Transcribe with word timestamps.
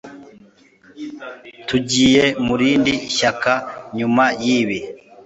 Tugiye 1.67 2.23
mu 2.45 2.53
rindi 2.61 2.93
shyaka 3.17 3.53
nyuma 3.97 4.23
yibi. 4.43 4.79